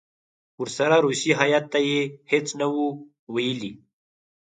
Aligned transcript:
ورسره 0.61 0.95
روسي 1.05 1.31
هیات 1.39 1.65
ته 1.73 1.79
یې 1.87 1.99
هېڅ 2.31 2.47
نه 2.59 2.67
وو 2.73 2.85
ویلي. 3.33 3.73